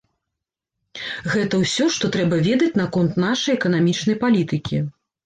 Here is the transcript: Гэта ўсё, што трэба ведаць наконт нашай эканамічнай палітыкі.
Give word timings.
Гэта 1.33 1.59
ўсё, 1.63 1.85
што 1.95 2.09
трэба 2.15 2.39
ведаць 2.47 2.71
наконт 2.81 3.21
нашай 3.25 3.53
эканамічнай 3.59 4.17
палітыкі. 4.25 4.81